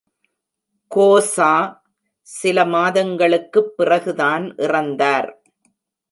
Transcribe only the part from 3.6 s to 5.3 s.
பிறகுதான் இறந்தார்.